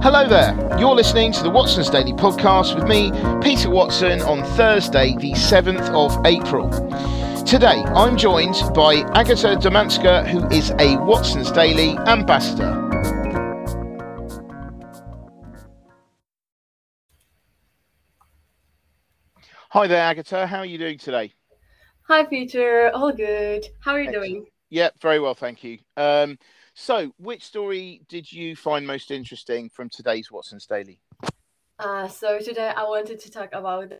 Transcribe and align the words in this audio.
Hello 0.00 0.26
there. 0.26 0.56
You're 0.78 0.94
listening 0.94 1.32
to 1.32 1.42
the 1.42 1.50
Watson's 1.50 1.90
Daily 1.90 2.12
Podcast 2.12 2.74
with 2.74 2.84
me, 2.84 3.10
Peter 3.42 3.68
Watson, 3.68 4.22
on 4.22 4.42
Thursday, 4.56 5.14
the 5.16 5.32
7th 5.32 5.90
of 5.90 6.24
April. 6.24 6.70
Today, 7.44 7.82
I'm 7.94 8.16
joined 8.16 8.56
by 8.74 9.02
Agata 9.14 9.58
Domanska, 9.60 10.26
who 10.26 10.46
is 10.48 10.70
a 10.78 10.96
Watson's 10.98 11.50
Daily 11.50 11.96
ambassador. 12.06 12.74
Hi 19.70 19.86
there, 19.86 20.02
Agata. 20.02 20.46
How 20.46 20.58
are 20.60 20.66
you 20.66 20.78
doing 20.78 20.98
today? 20.98 21.34
Hi, 22.08 22.24
Peter. 22.24 22.90
All 22.94 23.12
good. 23.12 23.66
How 23.80 23.92
are 23.92 24.00
you 24.00 24.08
Excellent. 24.08 24.32
doing? 24.32 24.46
Yeah, 24.70 24.90
very 25.00 25.18
well, 25.18 25.34
thank 25.34 25.64
you. 25.64 25.78
Um, 25.96 26.38
so, 26.74 27.12
which 27.18 27.42
story 27.42 28.02
did 28.08 28.30
you 28.30 28.54
find 28.54 28.86
most 28.86 29.10
interesting 29.10 29.68
from 29.70 29.88
today's 29.88 30.30
Watson's 30.30 30.66
Daily? 30.66 31.00
Uh, 31.78 32.08
so 32.08 32.38
today 32.38 32.72
I 32.76 32.82
wanted 32.84 33.20
to 33.20 33.30
talk 33.30 33.50
about 33.52 33.92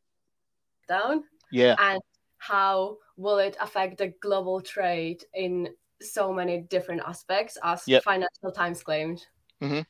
down 0.87 1.23
Yeah, 1.51 1.75
and 1.79 2.01
how 2.37 2.97
will 3.17 3.39
it 3.39 3.57
affect 3.59 3.97
the 3.97 4.13
global 4.21 4.61
trade 4.61 5.23
in 5.33 5.69
so 6.01 6.31
many 6.31 6.59
different 6.61 7.01
aspects, 7.05 7.57
as 7.63 7.83
Yep. 7.87 8.03
Financial 8.03 8.51
Times 8.53 8.83
claimed. 8.83 9.25
Mhm. 9.61 9.85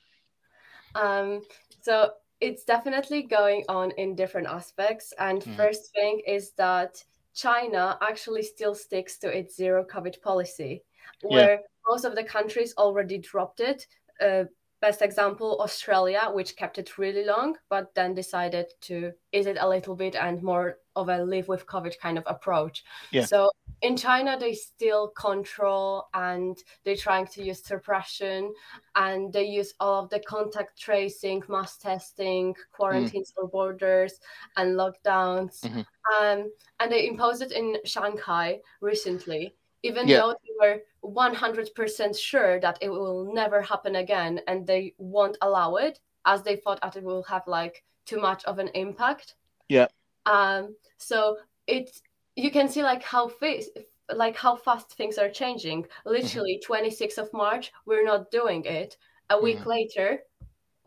Um, 0.96 1.42
so 1.82 2.14
it's 2.42 2.64
definitely 2.64 3.24
going 3.24 3.66
on 3.70 3.92
in 3.92 4.16
different 4.16 4.48
aspects. 4.48 5.14
And 5.20 5.44
Mhm. 5.44 5.56
first 5.58 5.92
thing 5.94 6.22
is 6.26 6.52
that 6.54 7.04
China 7.40 7.98
actually 8.02 8.44
still 8.44 8.76
sticks 8.76 9.18
to 9.20 9.28
its 9.40 9.56
zero 9.56 9.86
COVID 9.86 10.22
policy, 10.22 10.84
Yeah. 11.24 11.30
where 11.36 11.60
most 11.88 12.06
of 12.06 12.16
the 12.16 12.24
countries 12.24 12.74
already 12.78 13.18
dropped 13.18 13.60
it. 13.60 13.88
Uh, 14.22 14.44
best 14.82 15.02
example, 15.02 15.60
Australia, 15.62 16.30
which 16.34 16.56
kept 16.56 16.78
it 16.78 16.98
really 16.98 17.26
long, 17.26 17.58
but 17.70 17.94
then 17.96 18.14
decided 18.14 18.68
to 18.82 19.12
ease 19.32 19.46
it 19.46 19.58
a 19.60 19.68
little 19.68 19.96
bit 19.96 20.16
and 20.16 20.42
more 20.44 20.78
of 20.96 21.10
a 21.10 21.24
live 21.24 21.48
with 21.48 21.66
COVID 21.66 21.98
kind 22.00 22.18
of 22.18 22.24
approach. 22.28 22.84
Yeah. 23.12 23.26
So 23.26 23.50
in 23.82 23.96
China, 23.96 24.38
they 24.38 24.54
still 24.54 25.10
control 25.10 26.10
and 26.14 26.58
they're 26.84 26.96
trying 26.96 27.28
to 27.28 27.44
use 27.44 27.64
suppression 27.64 28.54
and 28.96 29.32
they 29.32 29.46
use 29.46 29.74
all 29.80 30.04
of 30.04 30.10
the 30.10 30.20
contact 30.20 30.78
tracing, 30.80 31.44
mass 31.48 31.78
testing, 31.78 32.56
quarantines 32.72 33.34
or 33.38 33.48
borders, 33.48 34.20
and 34.58 34.76
lockdowns. 34.76 35.62
Mhm. 35.62 35.86
Um, 36.20 36.52
and 36.80 36.92
they 36.92 37.08
imposed 37.08 37.42
it 37.42 37.52
in 37.52 37.78
Shanghai 37.86 38.62
recently, 38.82 39.56
even 39.84 40.08
Yeah. 40.08 40.20
though 40.22 40.34
they 40.34 40.54
were 40.60 40.84
100% 41.02 42.16
sure 42.16 42.60
that 42.60 42.78
it 42.82 42.90
will 42.90 43.32
never 43.34 43.62
happen 43.62 43.96
again 43.96 44.42
and 44.48 44.68
they 44.68 44.94
won't 44.98 45.38
allow 45.42 45.76
it 45.76 46.00
as 46.26 46.44
they 46.44 46.58
thought 46.58 46.82
that 46.82 46.98
it 46.98 47.04
will 47.04 47.24
have 47.24 47.48
like 47.48 47.84
too 48.06 48.20
much 48.20 48.44
of 48.46 48.60
an 48.60 48.68
impact. 48.70 49.36
Yeah. 49.70 49.88
Um, 50.26 50.76
so 50.98 51.38
it's 51.66 52.02
you 52.40 52.52
can 52.52 52.70
see 52.70 52.84
like 52.84 53.04
how 53.04 53.28
fast 53.28 53.70
like 54.16 54.36
how 54.36 54.56
fast 54.56 54.94
things 54.94 55.18
are 55.18 55.30
changing. 55.30 55.86
Literally 56.06 56.62
26th 56.68 57.18
of 57.18 57.34
March, 57.34 57.72
we're 57.86 58.04
not 58.04 58.32
doing 58.32 58.64
it. 58.66 58.98
A 59.30 59.40
week 59.40 59.66
later, 59.68 60.24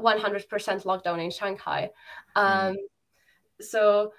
100% 0.00 0.48
lockdown 0.84 1.22
in 1.22 1.30
Shanghai. 1.30 1.90
Mm. 2.36 2.70
Um, 2.70 2.76
so 3.60 4.12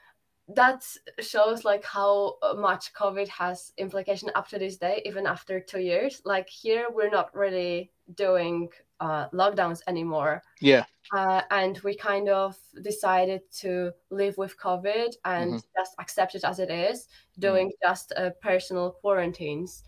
that 0.50 0.86
shows 1.20 1.66
like 1.66 1.84
how 1.84 2.38
much 2.56 2.94
COVID 2.94 3.28
has 3.28 3.74
implication 3.78 4.30
up 4.36 4.48
to 4.50 4.60
this 4.60 4.78
day, 4.78 5.02
even 5.06 5.26
after 5.26 5.60
two 5.60 5.82
years. 5.82 6.22
Like 6.24 6.48
here, 6.50 6.88
we're 6.90 7.10
not 7.10 7.36
really 7.36 7.92
doing 8.16 8.70
uh, 9.00 9.30
lockdowns 9.30 9.82
anymore. 9.88 10.42
yeah, 10.62 10.86
Uh, 11.14 11.42
and 11.52 11.80
we 11.84 11.96
kind 11.96 12.30
of 12.30 12.56
decided 12.82 13.42
to 13.60 13.92
live 14.10 14.38
with 14.38 14.58
COVID 14.58 15.14
and 15.26 15.62
just 15.78 15.96
accept 16.00 16.36
it 16.36 16.44
as 16.44 16.60
it 16.60 16.70
is, 16.70 17.08
doing 17.40 17.72
just 17.86 18.14
uh, 18.16 18.30
personal 18.42 18.92
quarantines. 18.92 19.84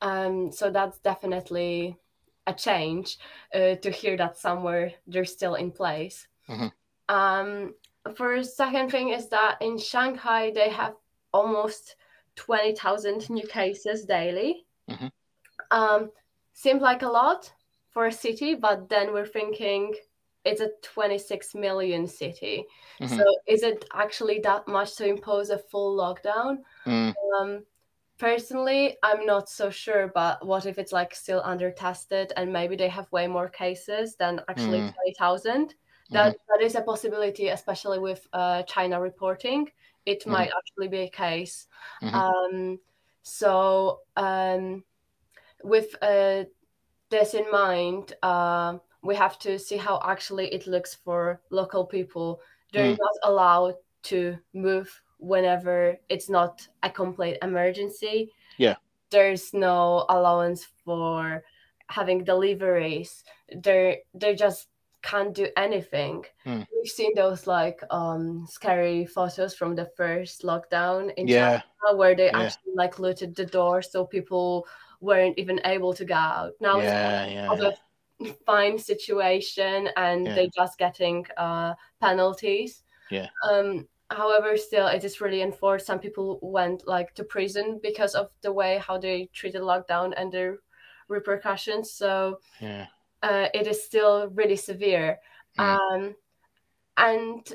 Um, 0.00 0.50
so 0.52 0.70
that's 0.70 0.98
definitely 1.00 1.96
a 2.46 2.54
change 2.54 3.18
uh, 3.54 3.74
to 3.76 3.90
hear 3.90 4.16
that 4.16 4.38
somewhere 4.38 4.92
they're 5.06 5.24
still 5.24 5.54
in 5.54 5.70
place. 5.70 6.26
Mhm. 6.48 6.72
Um, 7.08 7.74
for 8.16 8.42
second 8.42 8.90
thing 8.90 9.10
is 9.10 9.28
that 9.28 9.60
in 9.60 9.78
Shanghai 9.78 10.50
they 10.50 10.70
have 10.70 10.94
almost 11.32 11.96
twenty 12.36 12.74
thousand 12.74 13.28
new 13.28 13.46
cases 13.46 14.06
daily. 14.06 14.64
Mhm. 14.88 15.10
Um, 15.70 16.10
seems 16.58 16.82
like 16.82 17.02
a 17.02 17.08
lot 17.08 17.52
for 17.90 18.06
a 18.06 18.12
city, 18.12 18.54
but 18.54 18.88
then 18.88 19.12
we're 19.12 19.26
thinking 19.38 19.94
it's 20.44 20.60
a 20.60 20.70
26 20.82 21.54
million 21.54 22.06
city. 22.06 22.64
Mhm. 23.00 23.16
So 23.16 23.24
is 23.46 23.62
it 23.62 23.84
actually 23.94 24.40
that 24.40 24.66
much 24.66 24.96
to 24.96 25.06
impose 25.06 25.50
a 25.50 25.58
full 25.58 25.96
lockdown? 25.96 26.58
Mm. 26.86 27.14
Um, 27.40 27.64
personally, 28.18 28.96
I'm 29.04 29.24
not 29.24 29.48
so 29.48 29.70
sure, 29.70 30.10
but 30.14 30.44
what 30.44 30.66
if 30.66 30.78
it's 30.78 30.92
like 30.92 31.14
still 31.14 31.42
under 31.44 31.70
tested 31.70 32.32
and 32.36 32.52
maybe 32.52 32.74
they 32.76 32.88
have 32.88 33.12
way 33.12 33.26
more 33.28 33.48
cases 33.48 34.16
than 34.16 34.40
actually 34.48 34.80
Mm. 34.80 34.94
20,000? 34.94 35.74
That, 36.10 36.36
that 36.48 36.60
is 36.62 36.74
a 36.74 36.82
possibility, 36.82 37.48
especially 37.48 37.98
with 38.00 38.26
uh, 38.32 38.62
China 38.64 39.00
reporting. 39.00 39.70
It 40.06 40.24
Mhm. 40.26 40.32
might 40.32 40.50
actually 40.58 40.88
be 40.88 41.00
a 41.02 41.10
case. 41.10 41.68
Mhm. 42.02 42.14
Um, 42.14 42.80
so, 43.22 44.00
um, 44.16 44.84
with 45.64 45.94
uh, 46.02 46.44
this 47.10 47.34
in 47.34 47.50
mind, 47.50 48.14
uh, 48.22 48.78
we 49.02 49.14
have 49.14 49.38
to 49.40 49.58
see 49.58 49.76
how 49.76 50.00
actually 50.04 50.52
it 50.52 50.66
looks 50.66 50.94
for 50.94 51.40
local 51.50 51.86
people. 51.86 52.40
They're 52.72 52.94
Mm. 52.94 52.98
not 52.98 53.16
allowed 53.24 53.76
to 54.04 54.38
move 54.52 55.02
whenever 55.18 55.98
it's 56.08 56.28
not 56.28 56.66
a 56.82 56.90
complete 56.90 57.38
emergency. 57.42 58.32
Yeah. 58.58 58.76
There's 59.10 59.54
no 59.54 60.04
allowance 60.08 60.64
for 60.84 61.44
having 61.88 62.24
deliveries. 62.24 63.24
They 63.54 64.02
they 64.14 64.34
just 64.34 64.68
can't 65.02 65.32
do 65.34 65.48
anything. 65.56 66.24
Mm. 66.44 66.66
We've 66.74 66.90
seen 66.90 67.14
those 67.14 67.46
like 67.46 67.80
um 67.90 68.46
scary 68.48 69.06
photos 69.06 69.54
from 69.54 69.74
the 69.74 69.86
first 69.96 70.42
lockdown 70.42 71.12
in 71.16 71.26
yeah, 71.28 71.62
China 71.82 71.96
where 71.96 72.14
they 72.14 72.26
Yeah. 72.26 72.42
actually 72.44 72.74
like 72.74 72.98
looted 72.98 73.34
the 73.34 73.46
door 73.46 73.80
so 73.82 74.04
people 74.04 74.66
weren't 75.00 75.38
even 75.38 75.60
able 75.64 75.94
to 75.94 76.04
go 76.04 76.14
out. 76.14 76.52
Now 76.60 76.78
it's 76.78 76.84
yeah, 76.84 77.26
yeah, 77.26 77.50
of 77.50 77.60
yeah. 77.60 77.70
a 78.28 78.32
fine 78.46 78.78
situation 78.78 79.88
and 79.96 80.26
Yeah. 80.26 80.34
they 80.34 80.50
just 80.54 80.78
getting 80.78 81.26
uh, 81.36 81.74
penalties. 82.00 82.82
Yeah. 83.10 83.28
Um, 83.48 83.86
however, 84.10 84.56
still 84.56 84.86
it 84.88 85.04
is 85.04 85.20
really 85.20 85.42
enforced. 85.42 85.86
Some 85.86 85.98
people 85.98 86.38
went 86.42 86.86
like 86.86 87.14
to 87.14 87.24
prison 87.24 87.80
because 87.82 88.14
of 88.14 88.30
the 88.42 88.52
way 88.52 88.78
how 88.78 88.98
they 88.98 89.28
treated 89.32 89.62
lockdown 89.62 90.12
and 90.16 90.32
their 90.32 90.58
repercussions. 91.08 91.92
So 91.92 92.40
yeah. 92.60 92.86
uh, 93.22 93.48
it 93.54 93.66
is 93.66 93.84
still 93.84 94.28
really 94.30 94.56
severe. 94.56 95.18
Mm. 95.58 95.78
Um, 95.78 96.16
and 96.96 97.52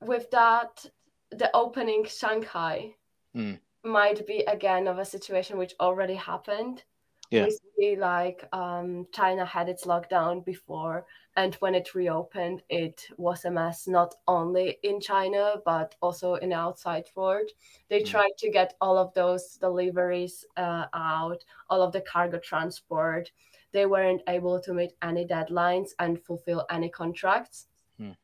with 0.00 0.30
that, 0.30 0.86
the 1.30 1.50
opening 1.54 2.04
Shanghai 2.06 2.94
Mm. 3.36 3.60
Might 3.86 4.26
be 4.26 4.40
again 4.40 4.88
of 4.88 4.98
a 4.98 5.04
situation 5.04 5.56
which 5.58 5.74
already 5.80 6.14
happened. 6.14 6.82
Yeah. 7.30 7.46
We 7.46 7.58
see 7.76 7.96
like 7.96 8.46
um, 8.52 9.08
China 9.12 9.44
had 9.44 9.68
its 9.68 9.84
lockdown 9.84 10.44
before, 10.44 11.06
and 11.36 11.54
when 11.56 11.74
it 11.74 11.94
reopened, 11.94 12.62
it 12.68 13.04
was 13.16 13.44
a 13.44 13.50
mess 13.50 13.88
not 13.88 14.14
only 14.28 14.78
in 14.84 15.00
China 15.00 15.54
but 15.64 15.96
also 16.00 16.34
in 16.34 16.50
the 16.50 16.56
outside 16.56 17.06
world. 17.16 17.50
They 17.88 18.02
Mm. 18.02 18.06
tried 18.06 18.36
to 18.38 18.50
get 18.50 18.74
all 18.80 18.96
of 18.96 19.12
those 19.14 19.56
deliveries 19.56 20.44
uh, 20.56 20.86
out, 20.92 21.44
all 21.68 21.82
of 21.82 21.92
the 21.92 22.00
cargo 22.00 22.38
transport. 22.38 23.32
They 23.72 23.86
weren't 23.86 24.22
able 24.28 24.60
to 24.60 24.72
meet 24.72 24.92
any 25.02 25.26
deadlines 25.26 25.90
and 25.98 26.22
fulfill 26.22 26.64
any 26.70 26.88
contracts. 26.88 27.66
Mm. 28.00 28.16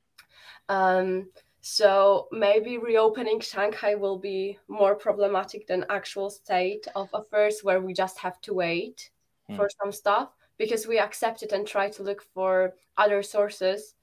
Um, 0.68 1.30
so 1.62 2.28
maybe 2.32 2.76
reopening 2.76 3.40
Shanghai 3.40 3.94
will 3.94 4.18
be 4.18 4.58
more 4.68 4.94
problematic 4.94 5.66
than 5.66 5.86
actual 5.88 6.28
state 6.28 6.86
of 6.94 7.08
affairs 7.14 7.60
where 7.62 7.80
we 7.80 7.94
just 7.94 8.18
have 8.18 8.40
to 8.42 8.52
wait 8.52 9.10
Hmm. 9.48 9.56
for 9.56 9.68
some 9.82 9.92
stuff 9.92 10.30
because 10.58 10.86
we 10.86 10.98
accept 10.98 11.42
it 11.42 11.52
and 11.52 11.66
try 11.66 11.88
to 11.90 12.02
look 12.02 12.22
for 12.34 12.74
other 12.96 13.22
sources 13.22 13.94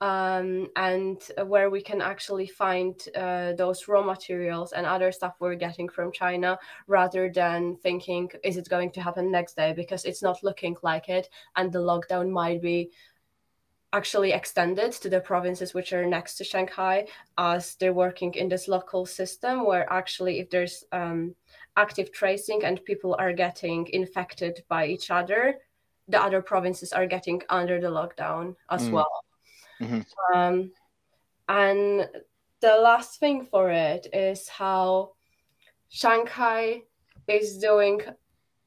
um, 0.00 0.68
and 0.76 1.20
where 1.46 1.70
we 1.70 1.82
can 1.82 2.00
actually 2.00 2.46
find 2.46 2.94
uh, 3.16 3.52
those 3.54 3.88
raw 3.88 4.02
materials 4.02 4.72
and 4.72 4.86
other 4.86 5.10
stuff 5.10 5.34
we're 5.40 5.56
getting 5.56 5.88
from 5.88 6.12
China 6.12 6.58
rather 6.86 7.30
than 7.30 7.76
thinking, 7.76 8.30
is 8.44 8.56
it 8.56 8.68
going 8.68 8.92
to 8.92 9.00
happen 9.00 9.30
next 9.30 9.56
day? 9.56 9.72
Because 9.72 10.04
it's 10.04 10.22
not 10.22 10.42
looking 10.44 10.76
like 10.82 11.08
it, 11.08 11.28
and 11.56 11.72
the 11.72 11.80
lockdown 11.80 12.30
might 12.30 12.62
be 12.62 12.90
actually 13.92 14.32
extended 14.32 14.92
to 14.92 15.08
the 15.08 15.20
provinces 15.20 15.72
which 15.72 15.92
are 15.92 16.06
next 16.06 16.34
to 16.36 16.44
Shanghai 16.44 17.06
as 17.38 17.74
they're 17.76 17.92
working 17.92 18.34
in 18.34 18.48
this 18.48 18.68
local 18.68 19.06
system 19.06 19.64
where 19.64 19.90
actually 19.90 20.40
if 20.40 20.50
there's 20.50 20.84
um, 20.92 21.34
active 21.76 22.12
tracing 22.12 22.64
and 22.64 22.84
people 22.84 23.16
are 23.18 23.32
getting 23.32 23.88
infected 23.92 24.62
by 24.68 24.86
each 24.86 25.10
other, 25.10 25.58
the 26.06 26.20
other 26.20 26.42
provinces 26.42 26.92
are 26.92 27.06
getting 27.06 27.42
under 27.48 27.80
the 27.80 27.88
lockdown 27.88 28.54
as 28.70 28.88
mm. 28.88 28.92
well. 28.92 29.24
Mm-hmm. 29.80 30.00
Um, 30.34 30.70
and 31.48 32.08
the 32.60 32.76
last 32.76 33.20
thing 33.20 33.46
for 33.46 33.70
it 33.70 34.08
is 34.12 34.48
how 34.48 35.12
Shanghai 35.88 36.82
is 37.26 37.58
doing 37.58 38.00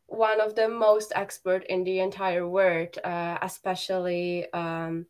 one 0.08 0.42
of 0.42 0.56
the 0.56 0.68
most 0.68 1.14
expert 1.16 1.64
in 1.66 1.84
the 1.84 2.00
entire 2.00 2.48
world, 2.48 2.98
uh, 3.04 3.38
especially 3.42 4.52
um, 4.54 5.06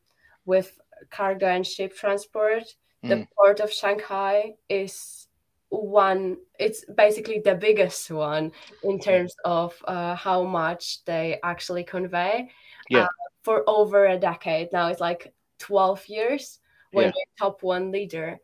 with 0.45 0.79
cargo 1.09 1.47
and 1.47 1.65
ship 1.65 1.95
transport. 1.95 2.75
Mm. 3.03 3.09
The 3.09 3.27
port 3.35 3.59
of 3.59 3.71
Shanghai 3.71 4.55
is 4.69 5.27
one, 5.69 6.37
it's 6.59 6.83
basically 6.85 7.39
the 7.39 7.55
biggest 7.55 8.11
one 8.11 8.51
in 8.83 8.99
terms 8.99 9.33
of 9.45 9.73
uh, 9.87 10.15
how 10.15 10.43
much 10.43 11.03
they 11.05 11.39
actually 11.43 11.83
convey. 11.83 12.49
Yeah. 12.89 13.03
Uh, 13.03 13.07
for 13.43 13.63
over 13.67 14.05
a 14.05 14.19
decade 14.19 14.71
now, 14.71 14.89
it's 14.89 15.01
like 15.01 15.33
12 15.59 16.07
years 16.07 16.59
when 16.91 17.05
yeah. 17.05 17.11
you're 17.15 17.47
top 17.49 17.63
one 17.63 17.91
leader. 17.91 18.37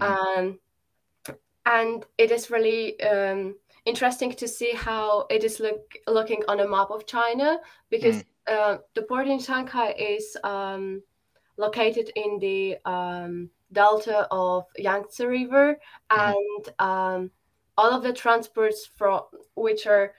Mm. 0.00 0.38
Um, 0.38 0.58
and 1.66 2.04
it 2.18 2.32
is 2.32 2.50
really 2.50 3.00
um, 3.02 3.54
interesting 3.84 4.32
to 4.32 4.48
see 4.48 4.72
how 4.74 5.26
it 5.30 5.44
is 5.44 5.60
look, 5.60 5.94
looking 6.08 6.42
on 6.48 6.60
a 6.60 6.68
map 6.68 6.90
of 6.90 7.06
China 7.06 7.58
because 7.90 8.16
mm. 8.16 8.24
uh, 8.48 8.78
the 8.94 9.02
port 9.02 9.28
in 9.28 9.38
Shanghai 9.38 9.92
is 9.92 10.36
um, 10.42 11.02
located 11.56 12.10
in 12.16 12.38
the 12.38 12.76
um, 12.84 13.50
delta 13.72 14.26
of 14.30 14.64
Yangtze 14.76 15.24
River, 15.24 15.78
mm. 16.10 16.34
and 16.34 16.74
um, 16.78 17.30
all 17.76 17.92
of 17.92 18.02
the 18.02 18.12
transports 18.12 18.88
from 18.96 19.22
which 19.54 19.86
are 19.86 20.14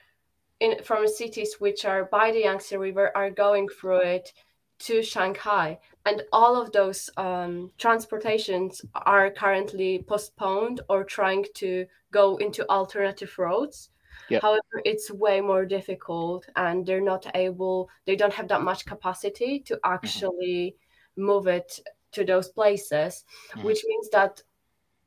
in 0.60 0.82
from 0.82 1.06
cities 1.08 1.56
which 1.58 1.84
are 1.84 2.04
by 2.04 2.30
the 2.30 2.40
Yangtze 2.40 2.76
River 2.76 3.10
are 3.16 3.30
going 3.30 3.68
through 3.68 4.00
it 4.00 4.32
to 4.80 5.02
Shanghai, 5.02 5.78
and 6.04 6.22
all 6.32 6.60
of 6.60 6.72
those 6.72 7.08
um, 7.16 7.70
transportations 7.78 8.82
are 8.94 9.30
currently 9.30 10.04
postponed 10.06 10.80
or 10.88 11.04
trying 11.04 11.44
to 11.54 11.86
go 12.10 12.36
into 12.36 12.68
alternative 12.68 13.32
roads. 13.38 13.90
Yep. 14.30 14.42
However, 14.42 14.76
it's 14.84 15.10
way 15.10 15.40
more 15.40 15.66
difficult, 15.66 16.46
and 16.56 16.86
they're 16.86 17.00
not 17.00 17.26
able. 17.34 17.88
They 18.06 18.16
don't 18.16 18.32
have 18.32 18.48
that 18.48 18.62
much 18.62 18.86
capacity 18.86 19.60
to 19.60 19.74
mm-hmm. 19.74 19.92
actually 19.92 20.76
mm-hmm. 20.76 20.83
Move 21.16 21.46
it 21.46 21.80
to 22.12 22.24
those 22.24 22.48
places, 22.48 23.24
mm-hmm. 23.50 23.66
which 23.66 23.84
means 23.86 24.08
that 24.10 24.42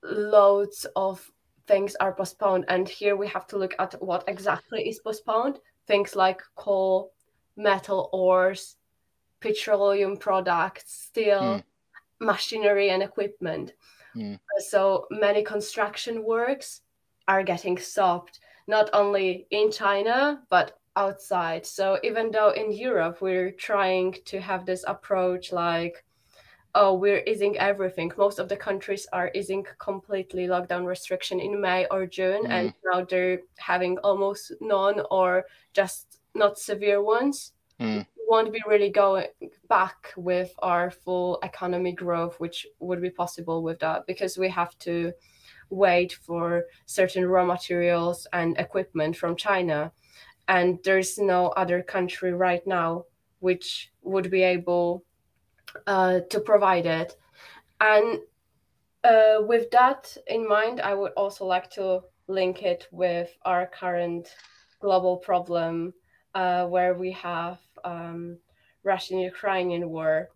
loads 0.04 0.86
of 0.96 1.30
things 1.68 1.96
are 2.00 2.14
postponed. 2.14 2.66
And 2.68 2.88
here 2.88 3.16
we 3.16 3.28
have 3.28 3.48
to 3.48 3.58
look 3.58 3.76
at 3.80 4.02
what 4.02 4.24
exactly 4.28 4.88
is 4.88 5.00
postponed. 5.00 5.60
Things 5.86 6.16
like 6.16 6.42
coal, 6.56 7.12
metal 7.56 8.10
ores, 8.14 8.76
petroleum 9.40 10.18
products, 10.18 10.84
steel, 11.08 11.42
mm. 11.42 11.64
machinery, 12.20 12.90
and 12.90 13.04
equipment. 13.04 13.74
Mm. 14.16 14.40
So 14.60 15.06
many 15.12 15.44
construction 15.44 16.24
works 16.24 16.82
are 17.28 17.44
getting 17.44 17.78
stopped, 17.78 18.40
not 18.68 18.90
only 18.94 19.48
in 19.52 19.72
China, 19.72 20.42
but 20.50 20.77
outside. 20.98 21.66
So 21.66 21.98
even 22.04 22.32
though 22.32 22.50
in 22.50 22.72
Europe 22.72 23.22
we're 23.22 23.52
trying 23.52 24.16
to 24.26 24.42
have 24.42 24.66
this 24.66 24.84
approach 24.88 25.54
like, 25.54 26.04
oh, 26.76 26.94
we're 26.94 27.24
easing 27.26 27.58
everything, 27.58 28.12
most 28.18 28.40
of 28.40 28.50
the 28.50 28.58
countries 28.58 29.08
are 29.14 29.32
easing 29.34 29.66
completely 29.80 30.48
lockdown 30.48 30.86
restriction 30.86 31.40
in 31.40 31.62
May 31.62 31.88
or 31.90 32.06
June, 32.06 32.44
mm. 32.44 32.50
and 32.50 32.74
now 32.86 33.06
they're 33.06 33.40
having 33.58 33.98
almost 34.00 34.52
none 34.60 35.02
or 35.10 35.46
just 35.74 36.20
not 36.36 36.60
severe 36.60 37.02
ones. 37.02 37.54
Mm 37.80 38.06
won't 38.28 38.52
be 38.52 38.62
really 38.68 38.90
going 38.90 39.28
back 39.70 40.14
with 40.18 40.54
our 40.60 40.92
full 40.92 41.40
economic 41.44 41.96
growth, 41.96 42.40
which 42.40 42.68
would 42.80 43.02
be 43.02 43.10
possible 43.10 43.64
with 43.64 43.80
that 43.80 44.06
because 44.06 44.38
we 44.38 44.50
have 44.50 44.78
to 44.80 45.14
wait 45.70 46.14
for 46.14 46.66
certain 46.86 47.26
raw 47.26 47.46
materials 47.46 48.28
and 48.34 48.58
equipment 48.58 49.16
from 49.16 49.36
China. 49.36 49.92
And 50.48 50.80
there's 50.84 51.18
no 51.18 51.48
other 51.50 51.82
country 51.82 52.34
right 52.34 52.66
now 52.66 53.06
which 53.40 53.92
would 54.02 54.32
be 54.32 54.44
able 54.44 55.04
uh, 55.86 56.22
to 56.30 56.40
provide 56.40 56.86
it. 56.86 57.16
And 57.80 58.20
uh, 59.04 59.38
with 59.42 59.70
that 59.72 60.16
in 60.28 60.48
mind, 60.48 60.82
I 60.82 60.94
would 60.94 61.12
also 61.14 61.46
like 61.46 61.70
to 61.72 62.02
link 62.28 62.64
it 62.64 62.88
with 62.92 63.30
our 63.46 63.68
current 63.68 64.30
global 64.80 65.18
problem 65.18 65.94
uh, 66.36 66.66
where 66.66 66.94
we 66.94 67.12
have 67.12 67.60
um, 67.84 68.38
Russian 68.84 69.20
Ukrainian 69.20 69.90
war. 69.90 70.30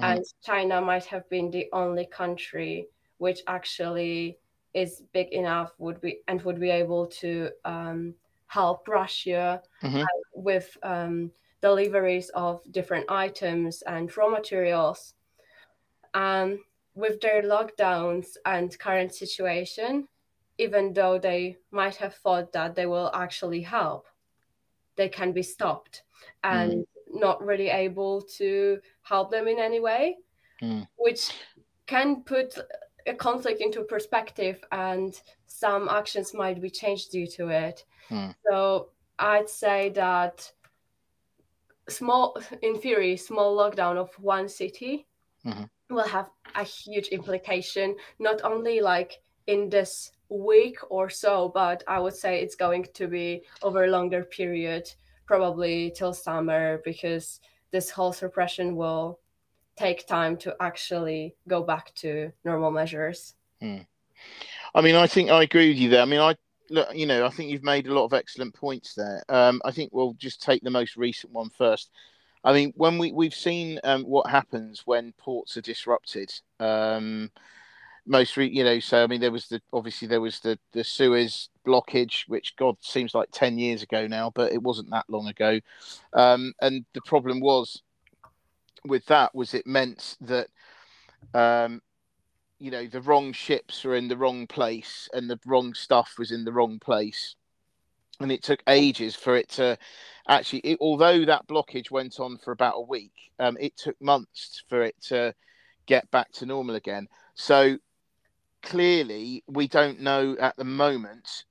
Mm. 0.00 0.04
And 0.04 0.24
China 0.42 0.80
might 0.80 1.04
have 1.06 1.28
been 1.28 1.50
the 1.50 1.68
only 1.72 2.06
country 2.06 2.86
which 3.18 3.40
actually 3.46 4.38
is 4.74 5.02
big 5.12 5.28
enough 5.32 5.72
would 5.78 6.00
be 6.00 6.20
and 6.26 6.42
would 6.42 6.60
be 6.60 6.70
able 6.70 7.06
to 7.06 7.50
um, 7.64 8.14
help 8.46 8.86
Russia 8.88 9.62
mm-hmm. 9.82 10.02
uh, 10.02 10.06
with 10.34 10.76
um, 10.82 11.30
deliveries 11.60 12.30
of 12.30 12.60
different 12.70 13.10
items 13.10 13.82
and 13.82 14.14
raw 14.16 14.28
materials. 14.28 15.14
Um, 16.14 16.60
with 16.94 17.20
their 17.20 17.42
lockdowns 17.42 18.36
and 18.46 18.78
current 18.78 19.12
situation, 19.12 20.06
even 20.58 20.92
though 20.92 21.18
they 21.18 21.56
might 21.72 21.96
have 21.96 22.14
thought 22.14 22.52
that 22.52 22.76
they 22.76 22.86
will 22.86 23.10
actually 23.12 23.62
help, 23.62 24.06
they 24.94 25.08
can 25.08 25.32
be 25.32 25.42
stopped. 25.42 26.02
And 26.44 26.72
mm 26.72 26.84
not 27.14 27.42
really 27.44 27.68
able 27.68 28.20
to 28.22 28.78
help 29.02 29.30
them 29.30 29.48
in 29.48 29.58
any 29.58 29.80
way, 29.80 30.16
mm. 30.62 30.86
which 30.96 31.30
can 31.86 32.22
put 32.22 32.54
a 33.06 33.14
conflict 33.14 33.60
into 33.60 33.82
perspective 33.82 34.64
and 34.72 35.20
some 35.46 35.88
actions 35.88 36.34
might 36.34 36.60
be 36.60 36.70
changed 36.70 37.10
due 37.10 37.26
to 37.26 37.48
it. 37.48 37.84
Mm. 38.10 38.34
So 38.48 38.90
I'd 39.18 39.48
say 39.48 39.90
that 39.90 40.50
small, 41.88 42.38
in 42.62 42.78
theory, 42.78 43.16
small 43.16 43.56
lockdown 43.56 43.96
of 43.96 44.10
one 44.18 44.48
city 44.48 45.06
mm-hmm. 45.44 45.64
will 45.94 46.08
have 46.08 46.30
a 46.54 46.64
huge 46.64 47.08
implication, 47.08 47.96
not 48.18 48.42
only 48.42 48.80
like 48.80 49.20
in 49.46 49.68
this 49.68 50.12
week 50.28 50.78
or 50.90 51.10
so, 51.10 51.50
but 51.54 51.84
I 51.86 52.00
would 52.00 52.14
say 52.14 52.40
it's 52.40 52.56
going 52.56 52.86
to 52.94 53.06
be 53.06 53.42
over 53.62 53.84
a 53.84 53.90
longer 53.90 54.24
period 54.24 54.90
probably 55.26 55.92
till 55.96 56.12
summer 56.12 56.80
because 56.84 57.40
this 57.70 57.90
whole 57.90 58.12
suppression 58.12 58.76
will 58.76 59.20
take 59.76 60.06
time 60.06 60.36
to 60.38 60.56
actually 60.60 61.34
go 61.48 61.62
back 61.62 61.94
to 61.96 62.32
normal 62.44 62.70
measures. 62.70 63.34
Hmm. 63.60 63.78
I 64.74 64.80
mean, 64.80 64.94
I 64.94 65.06
think 65.06 65.30
I 65.30 65.42
agree 65.42 65.68
with 65.68 65.78
you 65.78 65.90
there. 65.90 66.02
I 66.02 66.06
mean, 66.06 66.20
I 66.20 66.36
look, 66.70 66.88
you 66.94 67.06
know, 67.06 67.26
I 67.26 67.30
think 67.30 67.50
you've 67.50 67.62
made 67.62 67.86
a 67.86 67.94
lot 67.94 68.04
of 68.04 68.12
excellent 68.12 68.54
points 68.54 68.94
there. 68.94 69.22
Um, 69.28 69.60
I 69.64 69.70
think 69.70 69.90
we'll 69.92 70.14
just 70.14 70.42
take 70.42 70.62
the 70.62 70.70
most 70.70 70.96
recent 70.96 71.32
one 71.32 71.50
first. 71.50 71.90
I 72.42 72.52
mean, 72.52 72.72
when 72.76 72.98
we 72.98 73.12
we've 73.12 73.34
seen 73.34 73.80
um, 73.84 74.02
what 74.02 74.30
happens 74.30 74.82
when 74.84 75.12
ports 75.18 75.56
are 75.56 75.62
disrupted. 75.62 76.32
Um, 76.60 77.30
most, 78.06 78.36
re- 78.36 78.50
you 78.50 78.64
know, 78.64 78.80
so 78.80 79.02
I 79.02 79.06
mean, 79.06 79.20
there 79.20 79.32
was 79.32 79.48
the 79.48 79.62
obviously 79.72 80.08
there 80.08 80.20
was 80.20 80.40
the 80.40 80.58
the 80.72 80.84
Suez 80.84 81.48
blockage, 81.66 82.28
which 82.28 82.54
God 82.56 82.76
seems 82.80 83.14
like 83.14 83.30
10 83.32 83.58
years 83.58 83.82
ago 83.82 84.06
now, 84.06 84.30
but 84.34 84.52
it 84.52 84.62
wasn't 84.62 84.90
that 84.90 85.08
long 85.08 85.26
ago. 85.28 85.60
Um, 86.12 86.52
and 86.60 86.84
the 86.92 87.00
problem 87.06 87.40
was 87.40 87.82
with 88.86 89.04
that 89.06 89.34
was 89.34 89.54
it 89.54 89.66
meant 89.66 90.16
that, 90.20 90.48
um, 91.32 91.80
you 92.58 92.70
know, 92.70 92.86
the 92.86 93.00
wrong 93.00 93.32
ships 93.32 93.84
were 93.84 93.96
in 93.96 94.08
the 94.08 94.16
wrong 94.16 94.46
place 94.46 95.08
and 95.12 95.28
the 95.28 95.38
wrong 95.46 95.74
stuff 95.74 96.14
was 96.18 96.30
in 96.30 96.44
the 96.44 96.52
wrong 96.52 96.78
place. 96.78 97.36
And 98.20 98.30
it 98.30 98.42
took 98.42 98.62
ages 98.68 99.16
for 99.16 99.36
it 99.36 99.48
to 99.50 99.76
actually, 100.28 100.60
it, 100.60 100.78
although 100.80 101.24
that 101.24 101.48
blockage 101.48 101.90
went 101.90 102.20
on 102.20 102.38
for 102.38 102.52
about 102.52 102.76
a 102.76 102.80
week, 102.80 103.12
um, 103.38 103.56
it 103.58 103.76
took 103.76 104.00
months 104.00 104.62
for 104.68 104.82
it 104.82 104.94
to 105.08 105.34
get 105.86 106.10
back 106.10 106.30
to 106.32 106.46
normal 106.46 106.76
again. 106.76 107.08
So 107.34 107.78
clearly, 108.62 109.42
we 109.48 109.66
don't 109.66 110.00
know 110.00 110.36
at 110.38 110.56
the 110.56 110.64
moment 110.64 111.44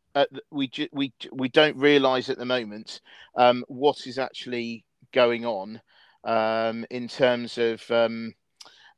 we 0.52 0.68
ju- 0.68 0.90
we 0.92 1.12
we 1.32 1.50
don't 1.50 1.78
realise 1.78 2.30
at 2.30 2.38
the 2.38 2.46
moment 2.46 3.02
um, 3.36 3.64
what 3.68 4.06
is 4.06 4.20
actually 4.20 4.86
going 5.12 5.46
on 5.46 5.82
um, 6.24 6.86
in 6.90 7.08
terms 7.08 7.58
of 7.58 7.90
um, 7.92 8.34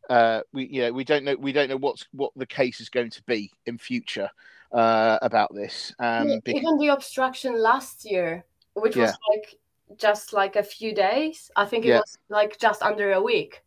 uh, 0.09 0.41
we 0.53 0.67
you 0.67 0.81
know 0.81 0.91
we 0.91 1.03
don't 1.03 1.23
know 1.23 1.35
we 1.35 1.51
don't 1.51 1.69
know 1.69 1.77
what's 1.77 2.05
what 2.11 2.31
the 2.35 2.45
case 2.45 2.79
is 2.79 2.89
going 2.89 3.09
to 3.11 3.23
be 3.23 3.51
in 3.65 3.77
future 3.77 4.29
uh, 4.71 5.17
about 5.21 5.53
this. 5.53 5.93
Um, 5.99 6.39
because... 6.43 6.61
Even 6.61 6.77
the 6.77 6.87
obstruction 6.87 7.61
last 7.61 8.05
year, 8.05 8.45
which 8.73 8.95
yeah. 8.95 9.03
was 9.03 9.17
like 9.31 9.55
just 9.97 10.33
like 10.33 10.55
a 10.55 10.63
few 10.63 10.93
days, 10.93 11.49
I 11.55 11.65
think 11.65 11.85
it 11.85 11.89
yeah. 11.89 11.99
was 11.99 12.17
like 12.29 12.59
just 12.59 12.81
under 12.81 13.13
a 13.13 13.21
week. 13.21 13.63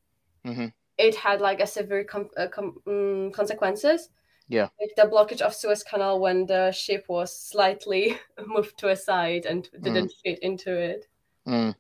Mm-hmm. 0.47 0.67
It 0.99 1.15
had 1.15 1.41
like 1.41 1.61
a 1.61 1.67
severe 1.67 2.05
com- 2.05 2.31
uh, 2.37 2.49
com- 2.49 2.81
um, 2.87 3.31
consequences 3.33 4.11
Yeah. 4.49 4.69
Like 4.81 4.95
the 4.97 5.03
blockage 5.03 5.43
of 5.43 5.55
Suez 5.55 5.83
Canal 5.83 6.21
when 6.21 6.47
the 6.47 6.73
ship 6.73 7.05
was 7.09 7.35
slightly 7.35 8.19
moved 8.47 8.79
to 8.79 8.88
a 8.88 8.97
side 8.97 9.47
and 9.47 9.69
didn't 9.83 10.11
mm. 10.11 10.21
fit 10.25 10.38
into 10.41 10.77
it. 10.77 11.07
Mm. 11.47 11.75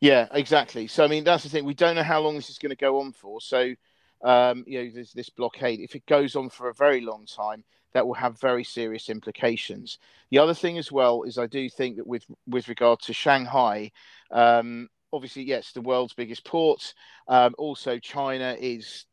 Yeah, 0.00 0.28
exactly. 0.32 0.86
So 0.86 1.04
I 1.04 1.08
mean, 1.08 1.24
that's 1.24 1.42
the 1.44 1.48
thing. 1.48 1.64
We 1.64 1.74
don't 1.74 1.96
know 1.96 2.02
how 2.02 2.20
long 2.20 2.36
this 2.36 2.50
is 2.50 2.58
going 2.58 2.70
to 2.70 2.76
go 2.76 3.00
on 3.00 3.12
for. 3.12 3.40
So, 3.40 3.74
um, 4.22 4.64
you 4.66 4.84
know, 4.84 4.90
there's 4.94 5.12
this 5.12 5.30
blockade. 5.30 5.80
If 5.80 5.94
it 5.94 6.06
goes 6.06 6.36
on 6.36 6.48
for 6.50 6.68
a 6.68 6.74
very 6.74 7.00
long 7.00 7.26
time, 7.26 7.64
that 7.92 8.06
will 8.06 8.14
have 8.14 8.40
very 8.40 8.64
serious 8.64 9.08
implications. 9.08 9.98
The 10.30 10.38
other 10.38 10.54
thing 10.54 10.78
as 10.78 10.90
well 10.90 11.22
is 11.22 11.38
I 11.38 11.46
do 11.46 11.68
think 11.68 11.96
that 11.96 12.06
with 12.06 12.24
with 12.46 12.68
regard 12.68 13.00
to 13.02 13.12
Shanghai, 13.12 13.92
um, 14.30 14.88
obviously 15.12 15.42
yes, 15.44 15.72
the 15.72 15.80
world's 15.80 16.14
biggest 16.14 16.44
port. 16.44 16.94
Um, 17.28 17.54
also, 17.56 17.98
China 17.98 18.56
is, 18.58 19.06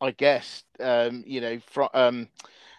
I 0.00 0.10
guess, 0.12 0.64
um, 0.80 1.24
you 1.26 1.40
know, 1.40 1.58
fr- 1.66 1.94
um, 1.94 2.28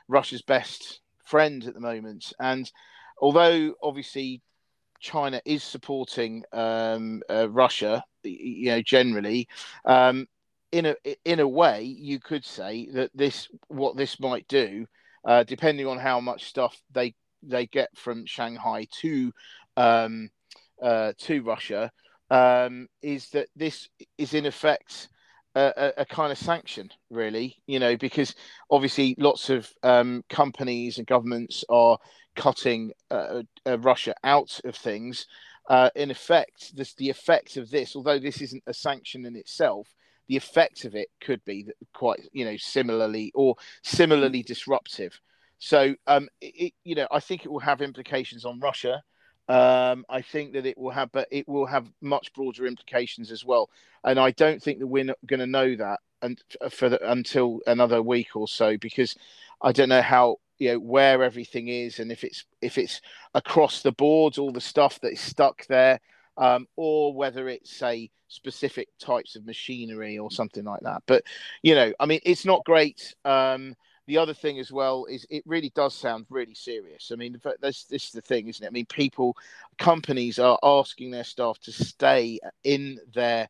Russia's 0.08 0.42
best 0.42 1.02
friend 1.24 1.64
at 1.66 1.74
the 1.74 1.80
moment, 1.80 2.34
and 2.40 2.72
although 3.22 3.74
obviously 3.84 4.42
China 5.00 5.42
is 5.46 5.64
supporting 5.64 6.44
um, 6.54 7.22
uh, 7.30 7.50
Russia, 7.50 8.04
you 8.24 8.70
know, 8.70 8.82
generally. 8.82 9.48
Um, 9.86 10.28
in 10.72 10.86
a 10.88 10.96
in 11.24 11.40
a 11.40 11.48
way, 11.48 11.84
you 11.84 12.20
could 12.20 12.44
say 12.44 12.90
that 12.94 13.12
this 13.14 13.48
what 13.68 13.96
this 13.96 14.20
might 14.20 14.48
do, 14.48 14.86
uh, 15.26 15.44
depending 15.44 15.88
on 15.88 15.98
how 15.98 16.20
much 16.20 16.46
stuff 16.46 16.80
they 16.92 17.16
they 17.42 17.68
get 17.68 17.90
from 17.96 18.26
Shanghai 18.26 18.88
to 19.02 19.32
um, 19.78 20.30
uh, 20.82 21.14
to 21.20 21.42
Russia, 21.42 21.92
um, 22.30 22.88
is 23.02 23.30
that 23.30 23.48
this 23.56 23.90
is 24.18 24.34
in 24.34 24.46
effect 24.46 25.08
a, 25.56 25.94
a, 25.98 26.06
kind 26.06 26.32
of 26.32 26.38
sanction, 26.38 26.90
really. 27.10 27.56
You 27.66 27.80
know, 27.80 27.98
because 27.98 28.36
obviously 28.70 29.16
lots 29.18 29.50
of 29.50 29.70
um, 29.84 30.24
companies 30.30 30.98
and 30.98 31.08
governments 31.08 31.64
are 31.70 31.98
cutting 32.38 32.94
uh, 33.12 33.42
uh, 33.66 33.78
Russia 33.80 34.16
out 34.24 34.62
of 34.64 34.76
things. 34.76 35.26
Uh, 35.70 35.90
in 35.96 36.10
effect, 36.10 36.74
this, 36.78 36.94
the 36.94 37.10
effect 37.10 37.58
of 37.58 37.70
this, 37.70 37.96
although 37.96 38.20
this 38.20 38.42
isn't 38.42 38.64
a 38.68 38.74
sanction 38.74 39.26
in 39.26 39.36
itself, 39.36 39.94
the 40.30 40.38
effect 40.38 40.86
of 40.86 40.96
it 40.96 41.10
could 41.20 41.44
be 41.44 41.68
quite, 41.94 42.22
you 42.32 42.46
know, 42.46 42.56
similarly 42.56 43.32
or 43.36 43.56
similarly 43.84 44.44
disruptive. 44.44 45.20
So, 45.60 45.96
um, 46.06 46.30
it, 46.40 46.74
you 46.86 46.96
know, 46.96 47.08
I 47.12 47.20
think 47.20 47.44
it 47.44 47.52
will 47.52 47.60
have 47.60 47.82
implications 47.82 48.46
on 48.46 48.60
Russia. 48.60 49.04
Um, 49.50 50.06
I 50.10 50.22
think 50.22 50.54
that 50.54 50.66
it 50.66 50.78
will 50.78 50.92
have, 50.92 51.12
but 51.12 51.28
it 51.32 51.48
will 51.48 51.66
have 51.66 51.90
much 52.02 52.34
broader 52.34 52.66
implications 52.66 53.32
as 53.32 53.44
well. 53.44 53.70
And 54.04 54.20
I 54.20 54.32
don't 54.32 54.62
think 54.62 54.80
that 54.80 54.88
we're 54.88 55.16
going 55.26 55.40
to 55.40 55.48
know 55.48 55.76
that 55.76 56.00
and 56.22 56.42
for 56.70 56.90
the, 56.90 57.12
until 57.12 57.60
another 57.68 58.02
week 58.02 58.36
or 58.36 58.48
so 58.48 58.78
because 58.78 59.16
I 59.62 59.72
don't 59.72 59.90
know 59.90 60.02
how 60.02 60.38
you 60.60 60.72
know 60.72 60.80
where 60.80 61.24
everything 61.24 61.68
is 61.68 62.00
and 62.00 62.12
if 62.12 62.24
it's 62.24 62.46
if 62.62 62.78
it's 62.78 63.02
across 63.34 63.82
the 63.82 63.92
boards 63.92 64.38
all 64.38 64.52
the 64.52 64.62
stuff 64.62 65.00
that 65.02 65.14
is 65.14 65.20
stuck 65.20 65.66
there 65.68 66.00
um, 66.38 66.68
or 66.76 67.14
whether 67.14 67.50
it's 67.50 67.76
say 67.76 68.10
specific 68.28 68.90
types 69.00 69.36
of 69.36 69.46
machinery 69.46 70.18
or 70.18 70.30
something 70.32 70.64
like 70.64 70.82
that. 70.82 71.02
But 71.06 71.24
you 71.64 71.76
know 71.76 71.94
i 72.00 72.06
mean 72.06 72.20
it's 72.24 72.46
not 72.46 72.66
great. 72.66 73.16
Um, 73.26 73.76
the 74.06 74.18
other 74.18 74.34
thing 74.34 74.58
as 74.60 74.72
well 74.72 75.06
is 75.06 75.26
it 75.30 75.44
really 75.46 75.72
does 75.76 75.94
sound 75.94 76.28
really 76.30 76.54
serious. 76.54 77.12
I 77.12 77.16
mean 77.16 77.38
this, 77.62 77.84
this 77.86 78.06
is 78.06 78.12
the 78.12 78.22
thing 78.22 78.48
isn't 78.48 78.64
it? 78.64 78.68
I 78.68 78.72
mean 78.72 78.86
people 78.86 79.36
companies 79.78 80.40
are 80.40 80.60
asking 80.64 81.12
their 81.12 81.26
staff 81.26 81.60
to 81.62 81.72
stay 81.72 82.40
in 82.64 83.00
their 83.14 83.50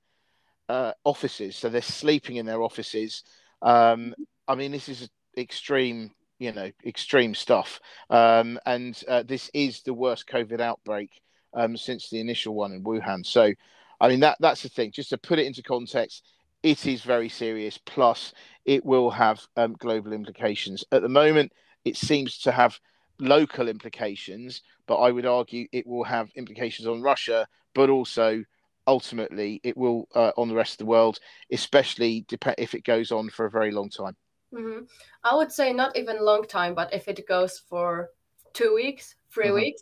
uh, 0.70 0.94
offices. 1.04 1.56
So 1.56 1.70
they're 1.70 1.82
sleeping 1.82 2.38
in 2.38 2.46
their 2.46 2.62
offices. 2.62 3.24
Um, 3.62 4.16
i 4.48 4.56
mean 4.56 4.72
this 4.72 4.88
is 4.88 5.10
extreme 5.38 6.12
you 6.40 6.52
know 6.52 6.72
extreme 6.86 7.34
stuff. 7.36 7.80
Um, 8.10 8.60
and 8.66 9.02
uh, 9.08 9.24
this 9.24 9.50
is 9.54 9.82
the 9.82 9.94
worst 9.94 10.28
COVID 10.28 10.60
outbreak 10.60 11.10
um, 11.54 11.78
since 11.78 12.10
the 12.10 12.20
initial 12.20 12.56
one 12.56 12.74
in 12.74 12.84
Wuhan. 12.84 13.26
So, 13.26 13.52
I 14.00 14.08
mean 14.08 14.20
that 14.22 14.38
that's 14.40 14.64
the 14.64 14.70
thing. 14.70 14.92
Just 14.92 15.10
to 15.10 15.18
put 15.18 15.40
it 15.40 15.46
into 15.46 15.64
context, 15.64 16.24
it 16.64 16.86
is 16.86 17.02
very 17.02 17.30
serious. 17.30 17.78
Plus, 17.78 18.34
it 18.66 18.86
will 18.86 19.10
have 19.12 19.42
um, 19.56 19.74
global 19.80 20.14
implications. 20.14 20.84
At 20.92 21.02
the 21.02 21.10
moment, 21.10 21.52
it 21.86 21.98
seems 21.98 22.40
to 22.40 22.52
have 22.52 22.80
local 23.20 23.68
implications, 23.68 24.62
but 24.88 24.98
I 24.98 25.12
would 25.12 25.26
argue 25.26 25.68
it 25.72 25.88
will 25.88 26.04
have 26.04 26.30
implications 26.36 26.88
on 26.88 27.02
Russia, 27.02 27.48
but 27.74 27.90
also 27.90 28.44
ultimately 28.86 29.60
it 29.64 29.76
will 29.76 30.08
uh, 30.16 30.32
on 30.38 30.48
the 30.48 30.56
rest 30.56 30.74
of 30.74 30.78
the 30.80 30.86
world, 30.86 31.20
especially 31.52 32.26
dep- 32.28 32.56
if 32.58 32.74
it 32.74 32.84
goes 32.84 33.12
on 33.12 33.30
for 33.30 33.46
a 33.46 33.52
very 33.52 33.72
long 33.72 33.90
time. 33.90 34.16
Mm-hmm. 34.54 34.86
I 35.24 35.36
would 35.36 35.52
say 35.52 35.74
not 35.74 35.98
even 35.98 36.24
long 36.24 36.46
time, 36.46 36.74
but 36.74 36.94
if 36.94 37.08
it 37.08 37.28
goes 37.28 37.60
for 37.60 38.12
two 38.54 38.74
weeks, 38.74 39.16
3 39.32 39.46
mm-hmm. 39.46 39.56
weeks, 39.56 39.82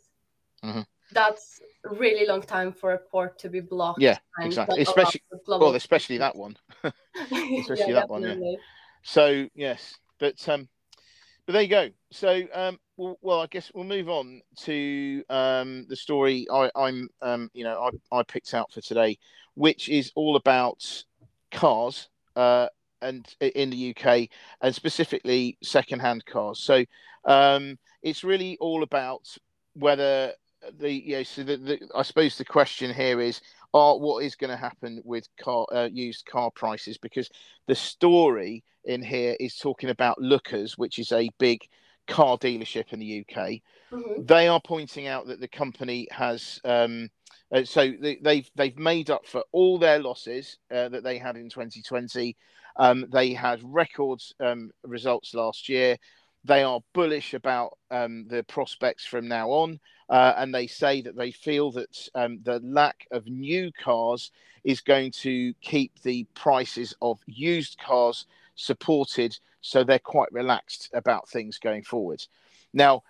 mm-hmm. 0.64 0.82
that's 1.12 1.62
really 1.84 2.28
long 2.28 2.42
time 2.42 2.72
for 2.72 2.94
a 2.94 2.98
port 2.98 3.38
to 3.40 3.50
be 3.50 3.60
blocked. 3.60 4.02
Yeah, 4.02 4.18
exactly. 4.40 4.82
Especially 4.82 5.22
well, 5.48 5.76
especially 5.76 6.18
that 6.18 6.36
one. 6.36 6.58
especially 6.84 7.90
yeah, 7.90 7.94
that 7.94 8.10
one. 8.10 8.24
Yeah. 8.24 8.56
So 9.04 9.48
yes, 9.54 9.96
but 10.20 10.48
um, 10.50 10.68
but 11.46 11.54
there 11.54 11.62
you 11.62 11.68
go. 11.68 11.90
So 12.12 12.44
um, 12.54 12.80
well, 12.98 13.18
well, 13.22 13.42
I 13.42 13.48
guess 13.48 13.72
we'll 13.74 13.84
move 13.84 14.10
on 14.10 14.42
to 14.62 15.24
um 15.30 15.86
the 15.88 15.96
story 15.96 16.48
I, 16.52 16.72
I'm 16.76 17.10
um 17.22 17.50
you 17.54 17.64
know 17.64 17.90
I 18.12 18.18
I 18.20 18.24
picked 18.24 18.54
out 18.54 18.72
for 18.72 18.82
today, 18.82 19.18
which 19.54 19.90
is 19.90 20.12
all 20.16 20.36
about 20.36 21.04
cars. 21.52 22.10
Uh, 22.36 22.68
and 23.06 23.36
in 23.40 23.70
the 23.70 23.96
UK, 23.96 24.30
and 24.62 24.74
specifically 24.74 25.58
second-hand 25.64 26.26
cars. 26.26 26.60
So 26.60 26.86
um, 27.26 27.78
it's 28.02 28.24
really 28.24 28.58
all 28.60 28.84
about 28.84 29.38
whether 29.74 30.34
the 30.80 30.92
you 30.92 31.18
know, 31.18 31.24
so 31.24 31.44
the, 31.44 31.58
the, 31.58 31.80
I 31.96 32.02
suppose 32.02 32.38
the 32.38 32.46
question 32.46 32.94
here 32.94 33.22
is 33.22 33.42
are 33.74 33.98
what 33.98 34.24
is 34.24 34.36
going 34.36 34.52
to 34.52 34.58
happen 34.58 35.02
with 35.04 35.28
car 35.40 35.66
uh, 35.72 35.90
used 35.92 36.26
car 36.26 36.50
prices 36.52 36.98
because 36.98 37.30
the 37.68 37.76
story 37.76 38.64
in 38.86 39.04
here 39.04 39.36
is 39.40 39.58
talking 39.58 39.90
about 39.90 40.22
Lookers, 40.22 40.78
which 40.78 41.00
is 41.00 41.12
a 41.12 41.30
big 41.40 41.62
car 42.08 42.38
dealership 42.38 42.94
in 42.94 43.00
the 43.00 43.26
UK. 43.28 43.38
Mm-hmm. 43.92 44.26
They 44.26 44.48
are 44.48 44.62
pointing 44.64 45.08
out 45.08 45.28
that 45.28 45.40
the 45.40 45.48
company 45.48 46.08
has 46.12 46.60
um, 46.64 47.10
uh, 47.54 47.64
so 47.64 47.92
they, 48.00 48.16
have 48.16 48.24
they've, 48.24 48.50
they've 48.56 48.78
made 48.78 49.10
up 49.10 49.26
for 49.26 49.44
all 49.52 49.78
their 49.78 50.00
losses 50.00 50.58
uh, 50.72 50.90
that 50.90 51.04
they 51.04 51.18
had 51.18 51.36
in 51.36 51.50
2020 51.50 52.36
um, 52.78 53.06
they 53.12 53.34
had 53.34 53.62
record 53.64 54.22
um, 54.40 54.72
results 54.84 55.34
last 55.34 55.70
year. 55.70 55.98
They 56.44 56.64
are 56.64 56.82
bullish 56.94 57.34
about 57.34 57.78
um, 57.90 58.28
the 58.28 58.44
prospects 58.44 59.06
from 59.06 59.28
now 59.28 59.50
on, 59.50 59.80
uh, 60.10 60.34
and 60.38 60.54
they 60.54 60.68
say 60.68 61.02
that 61.02 61.16
they 61.16 61.32
feel 61.32 61.72
that 61.72 62.10
um, 62.14 62.40
the 62.44 62.60
lack 62.60 63.08
of 63.12 63.26
new 63.26 63.72
cars 63.72 64.32
is 64.64 64.82
going 64.82 65.12
to 65.12 65.54
keep 65.62 66.02
the 66.04 66.26
prices 66.36 66.94
of 67.02 67.20
used 67.26 67.78
cars 67.80 68.26
supported. 68.56 69.38
So 69.62 69.84
they're 69.84 69.98
quite 69.98 70.32
relaxed 70.32 70.90
about 70.94 71.30
things 71.30 71.58
going 71.58 71.84
forward. 71.84 72.24
Now, 72.74 73.04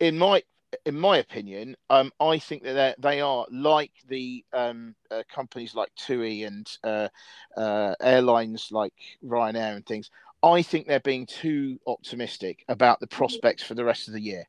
in 0.00 0.18
my 0.18 0.42
in 0.84 0.98
my 0.98 1.18
opinion, 1.18 1.76
um, 1.90 2.12
I 2.20 2.38
think 2.38 2.62
that 2.64 3.00
they 3.00 3.20
are 3.20 3.46
like 3.50 3.92
the 4.08 4.44
um, 4.52 4.94
uh, 5.10 5.22
companies 5.32 5.74
like 5.74 5.90
TUI 5.96 6.44
and 6.44 6.66
uh, 6.82 7.08
uh, 7.56 7.94
airlines 8.00 8.68
like 8.70 8.94
Ryanair 9.24 9.76
and 9.76 9.86
things. 9.86 10.10
I 10.42 10.62
think 10.62 10.86
they're 10.86 11.00
being 11.00 11.26
too 11.26 11.80
optimistic 11.86 12.64
about 12.68 13.00
the 13.00 13.06
prospects 13.06 13.62
for 13.62 13.74
the 13.74 13.84
rest 13.84 14.08
of 14.08 14.14
the 14.14 14.20
year. 14.20 14.44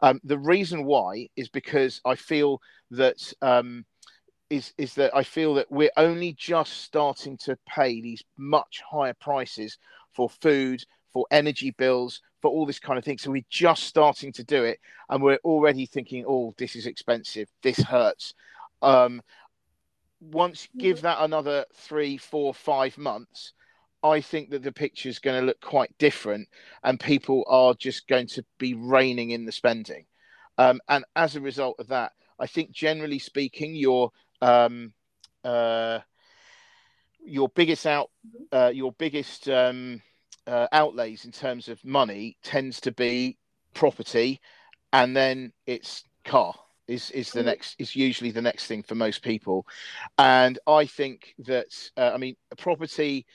Um, 0.00 0.20
the 0.24 0.38
reason 0.38 0.84
why 0.84 1.28
is 1.36 1.48
because 1.48 2.00
I 2.04 2.14
feel 2.14 2.60
that 2.90 3.32
um, 3.42 3.84
is 4.50 4.72
is 4.78 4.94
that 4.94 5.14
I 5.14 5.22
feel 5.22 5.54
that 5.54 5.70
we're 5.70 5.90
only 5.96 6.32
just 6.32 6.82
starting 6.82 7.36
to 7.38 7.58
pay 7.66 8.00
these 8.00 8.22
much 8.36 8.82
higher 8.88 9.14
prices 9.14 9.78
for 10.14 10.30
food, 10.30 10.84
for 11.12 11.26
energy 11.30 11.70
bills, 11.72 12.20
for 12.44 12.50
all 12.50 12.66
this 12.66 12.78
kind 12.78 12.98
of 12.98 13.04
thing. 13.06 13.16
So 13.16 13.30
we're 13.30 13.42
just 13.48 13.84
starting 13.84 14.30
to 14.34 14.44
do 14.44 14.64
it, 14.64 14.78
and 15.08 15.22
we're 15.22 15.38
already 15.44 15.86
thinking, 15.86 16.26
"Oh, 16.28 16.52
this 16.58 16.76
is 16.76 16.84
expensive. 16.84 17.48
This 17.62 17.78
hurts." 17.78 18.34
Um, 18.82 19.22
once 20.20 20.68
give 20.76 21.00
that 21.00 21.22
another 21.22 21.64
three, 21.74 22.18
four, 22.18 22.52
five 22.52 22.98
months, 22.98 23.54
I 24.02 24.20
think 24.20 24.50
that 24.50 24.62
the 24.62 24.72
picture 24.72 25.08
is 25.08 25.20
going 25.20 25.40
to 25.40 25.46
look 25.46 25.58
quite 25.62 25.96
different, 25.96 26.46
and 26.82 27.00
people 27.00 27.46
are 27.48 27.72
just 27.72 28.06
going 28.08 28.26
to 28.26 28.44
be 28.58 28.74
reining 28.74 29.30
in 29.30 29.46
the 29.46 29.52
spending. 29.52 30.04
Um, 30.58 30.82
and 30.86 31.02
as 31.16 31.36
a 31.36 31.40
result 31.40 31.76
of 31.78 31.88
that, 31.88 32.12
I 32.38 32.46
think 32.46 32.72
generally 32.72 33.20
speaking, 33.20 33.74
your 33.74 34.10
um, 34.42 34.92
uh, 35.44 36.00
your 37.24 37.48
biggest 37.48 37.86
out, 37.86 38.10
uh, 38.52 38.70
your 38.74 38.92
biggest 38.92 39.48
um, 39.48 40.02
uh, 40.46 40.66
outlays 40.72 41.24
in 41.24 41.32
terms 41.32 41.68
of 41.68 41.84
money 41.84 42.36
tends 42.42 42.80
to 42.82 42.92
be 42.92 43.36
property, 43.74 44.40
and 44.92 45.16
then 45.16 45.52
it's 45.66 46.04
car 46.24 46.54
is 46.86 47.10
is 47.12 47.30
the 47.30 47.40
mm. 47.40 47.46
next 47.46 47.76
is 47.78 47.96
usually 47.96 48.30
the 48.30 48.42
next 48.42 48.66
thing 48.66 48.82
for 48.82 48.94
most 48.94 49.22
people, 49.22 49.66
and 50.18 50.58
I 50.66 50.86
think 50.86 51.34
that 51.40 51.90
uh, 51.96 52.12
I 52.14 52.18
mean 52.18 52.36
a 52.50 52.56
property, 52.56 53.26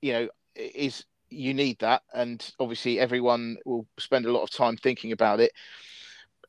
you 0.00 0.12
know, 0.12 0.28
is 0.54 1.04
you 1.28 1.54
need 1.54 1.78
that, 1.80 2.02
and 2.14 2.48
obviously 2.60 3.00
everyone 3.00 3.56
will 3.64 3.86
spend 3.98 4.26
a 4.26 4.32
lot 4.32 4.42
of 4.42 4.50
time 4.50 4.76
thinking 4.76 5.12
about 5.12 5.40
it. 5.40 5.52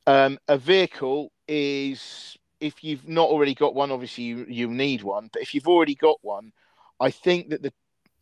Um, 0.05 0.37
a 0.47 0.57
vehicle 0.57 1.31
is 1.47 2.37
if 2.59 2.83
you've 2.83 3.07
not 3.07 3.29
already 3.29 3.53
got 3.53 3.73
one, 3.73 3.91
obviously 3.91 4.25
you 4.25 4.45
you 4.47 4.67
need 4.67 5.03
one. 5.03 5.29
But 5.31 5.41
if 5.41 5.53
you've 5.53 5.67
already 5.67 5.95
got 5.95 6.17
one, 6.21 6.51
I 6.99 7.09
think 7.09 7.49
that 7.49 7.63
the 7.63 7.73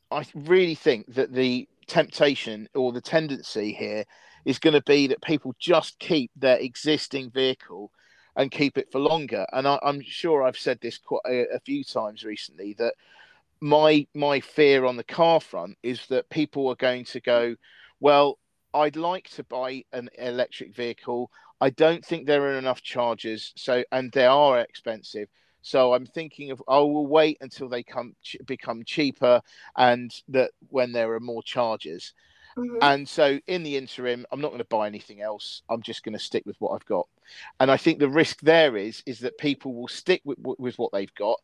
I 0.09 0.25
really 0.35 0.75
think 0.75 1.13
that 1.15 1.33
the 1.33 1.67
temptation 1.91 2.69
or 2.73 2.93
the 2.93 3.01
tendency 3.01 3.73
here 3.73 4.05
is 4.45 4.59
going 4.59 4.73
to 4.73 4.83
be 4.83 5.07
that 5.07 5.21
people 5.21 5.53
just 5.59 5.99
keep 5.99 6.31
their 6.37 6.57
existing 6.57 7.29
vehicle 7.29 7.91
and 8.37 8.49
keep 8.49 8.77
it 8.77 8.89
for 8.91 8.99
longer. 8.99 9.45
And 9.51 9.67
I, 9.67 9.77
am 9.83 10.01
sure 10.01 10.41
I've 10.41 10.57
said 10.57 10.79
this 10.81 10.97
quite 10.97 11.21
a, 11.27 11.55
a, 11.55 11.59
few 11.59 11.83
times 11.83 12.23
recently 12.23 12.73
that 12.79 12.93
my 13.59 14.07
my 14.15 14.39
fear 14.39 14.85
on 14.85 14.95
the 14.95 15.03
car 15.03 15.41
front 15.41 15.77
is 15.83 16.07
that 16.07 16.29
people 16.29 16.69
are 16.69 16.75
going 16.75 17.03
to 17.05 17.19
go, 17.19 17.55
well, 17.99 18.39
I'd 18.73 18.95
like 18.95 19.29
to 19.31 19.43
buy 19.43 19.83
an 19.91 20.09
electric 20.17 20.73
vehicle. 20.73 21.29
I 21.59 21.71
don't 21.71 22.05
think 22.05 22.25
there 22.25 22.43
are 22.43 22.57
enough 22.57 22.81
chargers, 22.81 23.51
so 23.57 23.83
and 23.91 24.13
they 24.13 24.25
are 24.25 24.59
expensive. 24.61 25.27
So 25.61 25.93
I'm 25.93 26.05
thinking 26.05 26.51
of 26.51 26.61
I 26.67 26.79
will 26.79 27.07
wait 27.07 27.37
until 27.41 27.69
they 27.69 27.83
come 27.83 28.15
become 28.45 28.83
cheaper, 28.83 29.41
and 29.77 30.11
that 30.29 30.51
when 30.69 30.91
there 30.91 31.13
are 31.13 31.19
more 31.19 31.43
charges. 31.43 32.13
Mm-hmm. 32.57 32.77
And 32.81 33.07
so 33.07 33.39
in 33.47 33.63
the 33.63 33.77
interim, 33.77 34.25
I'm 34.31 34.41
not 34.41 34.49
going 34.49 34.59
to 34.59 34.65
buy 34.65 34.87
anything 34.87 35.21
else. 35.21 35.61
I'm 35.69 35.81
just 35.81 36.03
going 36.03 36.13
to 36.13 36.19
stick 36.19 36.43
with 36.45 36.57
what 36.59 36.71
I've 36.71 36.85
got. 36.85 37.07
And 37.61 37.71
I 37.71 37.77
think 37.77 37.99
the 37.99 38.09
risk 38.09 38.41
there 38.41 38.75
is 38.75 39.03
is 39.05 39.19
that 39.19 39.37
people 39.37 39.73
will 39.73 39.87
stick 39.87 40.21
with, 40.25 40.37
with 40.41 40.77
what 40.77 40.91
they've 40.91 41.13
got. 41.15 41.39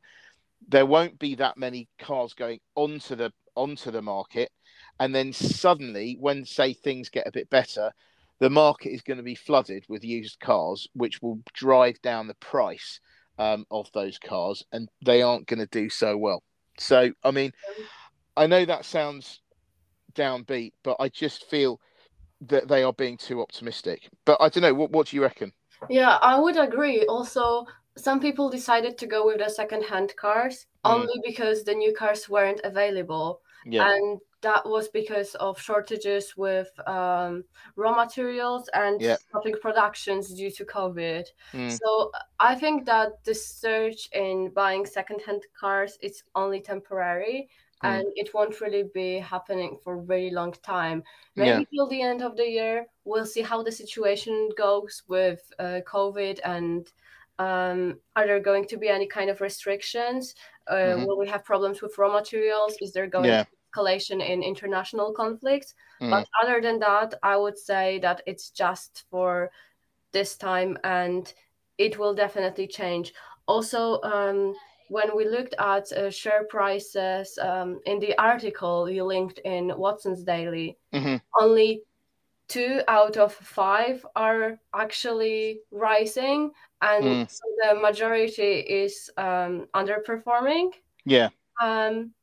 There 0.68 0.86
won't 0.86 1.18
be 1.20 1.36
that 1.36 1.58
many 1.58 1.88
cars 2.00 2.34
going 2.34 2.60
onto 2.76 3.16
the 3.16 3.32
onto 3.56 3.92
the 3.92 4.02
market, 4.02 4.52
and 5.00 5.14
then 5.14 5.34
suddenly, 5.34 6.18
when 6.20 6.46
say 6.46 6.74
things 6.74 7.10
get 7.10 7.28
a 7.28 7.32
bit 7.32 7.50
better, 7.50 7.92
the 8.40 8.50
market 8.50 8.90
is 8.90 9.02
going 9.02 9.18
to 9.18 9.24
be 9.24 9.36
flooded 9.36 9.86
with 9.88 10.04
used 10.04 10.40
cars, 10.40 10.88
which 10.94 11.22
will 11.22 11.40
drive 11.54 12.02
down 12.02 12.28
the 12.28 12.36
price 12.36 13.00
um, 13.38 13.66
of 13.72 13.90
those 13.94 14.20
cars, 14.20 14.66
and 14.72 14.90
they 15.06 15.22
aren't 15.22 15.48
going 15.48 15.60
to 15.60 15.68
do 15.68 15.90
so 15.90 16.18
well. 16.18 16.44
So, 16.80 17.12
I 17.24 17.32
mean, 17.32 17.52
I 18.36 18.48
know 18.48 18.66
that 18.66 18.86
sounds 18.86 19.42
downbeat, 20.14 20.74
but 20.84 20.98
I 21.00 21.10
just 21.10 21.50
feel 21.50 21.80
that 22.42 22.68
they 22.68 22.84
are 22.84 22.94
being 22.94 23.18
too 23.18 23.42
optimistic. 23.42 24.10
But 24.26 24.38
I 24.40 24.50
don't 24.50 24.62
know. 24.62 24.74
What 24.74 24.92
What 24.92 25.08
do 25.08 25.16
you 25.16 25.24
reckon? 25.24 25.52
Yeah, 25.90 26.18
I 26.22 26.40
would 26.40 26.58
agree. 26.58 27.06
Also, 27.06 27.66
some 27.98 28.20
people 28.20 28.50
decided 28.50 28.98
to 28.98 29.08
go 29.08 29.26
with 29.26 29.40
the 29.40 29.50
second-hand 29.50 30.16
cars 30.16 30.66
mm. 30.86 30.92
only 30.92 31.20
because 31.26 31.64
the 31.64 31.74
new 31.74 31.94
cars 31.94 32.30
weren't 32.30 32.62
available. 32.64 33.42
Yeah. 33.66 33.92
And 33.92 34.20
that 34.42 34.68
was 34.68 34.88
because 34.90 35.36
of 35.36 35.60
shortages 35.60 36.36
with 36.38 36.70
um, 36.88 37.44
raw 37.76 37.96
materials 37.96 38.70
and 38.74 39.02
yeah. 39.02 39.16
stopping 39.30 39.56
productions 39.62 40.34
due 40.34 40.52
to 40.52 40.66
COVID. 40.66 41.26
Mm. 41.54 41.72
So 41.72 42.12
I 42.40 42.56
think 42.56 42.86
that 42.86 43.24
the 43.24 43.34
surge 43.34 44.10
in 44.14 44.50
buying 44.50 44.86
secondhand 44.86 45.44
cars 45.60 45.98
is 46.02 46.24
only 46.36 46.62
temporary. 46.62 47.50
Mm. 47.84 47.90
And 47.90 48.08
it 48.16 48.34
won't 48.34 48.60
really 48.60 48.86
be 48.94 49.20
happening 49.20 49.78
for 49.84 50.00
a 50.00 50.04
very 50.04 50.32
long 50.32 50.54
time. 50.64 51.04
Maybe 51.36 51.50
yeah. 51.50 51.64
till 51.72 51.88
the 51.88 52.02
end 52.02 52.24
of 52.24 52.36
the 52.36 52.48
year, 52.48 52.88
we'll 53.06 53.26
see 53.26 53.42
how 53.42 53.62
the 53.62 53.72
situation 53.72 54.50
goes 54.58 55.04
with 55.08 55.52
uh, 55.60 55.82
COVID 55.86 56.40
and 56.44 56.92
um, 57.40 58.00
are 58.16 58.26
there 58.26 58.40
going 58.40 58.66
to 58.66 58.78
be 58.78 58.90
any 58.90 59.06
kind 59.06 59.30
of 59.30 59.42
restrictions? 59.42 60.34
Uh, 60.68 60.74
mm-hmm. 60.74 61.06
Will 61.06 61.18
we 61.18 61.28
have 61.28 61.46
problems 61.46 61.82
with 61.82 61.98
raw 61.98 62.12
materials? 62.12 62.76
Is 62.82 62.94
there 62.94 63.08
going 63.08 63.26
yeah. 63.26 63.44
to 63.44 63.50
escalation 63.74 64.28
in 64.28 64.44
international 64.44 65.14
conflicts. 65.14 65.74
Mm. 66.02 66.10
But 66.12 66.28
other 66.44 66.62
than 66.62 66.80
that, 66.80 67.14
I 67.24 67.38
would 67.38 67.58
say 67.58 68.00
that 68.00 68.22
it's 68.26 68.50
just 68.50 69.06
for 69.10 69.52
this 70.12 70.38
time 70.38 70.78
and 70.84 71.32
it 71.78 71.98
will 72.00 72.14
definitely 72.14 72.68
change. 72.68 73.14
Also, 73.48 74.02
um, 74.02 74.56
when 74.90 75.16
we 75.16 75.28
looked 75.28 75.56
at 75.60 75.92
uh, 75.92 76.10
share 76.10 76.46
prices 76.46 77.38
um, 77.42 77.80
in 77.86 78.00
the 78.00 78.18
article 78.18 78.90
you 78.90 79.04
linked 79.04 79.40
in 79.40 79.72
Watson's 79.78 80.24
Daily, 80.24 80.78
mm-hmm. 80.94 81.18
only 81.40 81.84
two 82.48 82.82
out 82.88 83.18
of 83.18 83.34
five 83.34 84.06
are 84.16 84.58
actually 84.74 85.60
rising, 85.72 86.52
and 86.82 87.04
mm. 87.04 87.30
so 87.30 87.42
the 87.62 87.80
majority 87.80 88.60
is 88.60 89.10
um, 89.18 89.68
underperforming. 89.76 90.72
Yeah. 91.06 91.30
Um, 91.62 92.14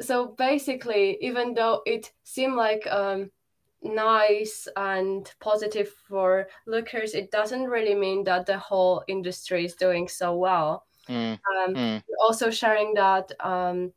so 0.00 0.28
basically, 0.28 1.18
even 1.20 1.54
though 1.54 1.82
it 1.86 2.12
seemed 2.24 2.54
like 2.54 2.86
um, 2.86 3.30
nice 3.82 4.68
and 4.76 5.32
positive 5.40 5.88
for 6.08 6.48
lookers, 6.66 7.14
it 7.14 7.30
doesn't 7.30 7.64
really 7.64 7.94
mean 7.94 8.24
that 8.24 8.46
the 8.46 8.58
whole 8.58 9.02
industry 9.08 9.64
is 9.64 9.74
doing 9.74 10.08
so 10.08 10.36
well. 10.36 10.84
Mm. 11.08 11.32
Um, 11.32 11.74
mm. 11.74 12.02
Also, 12.20 12.50
sharing 12.50 12.94
that 12.94 13.32
um, 13.40 13.92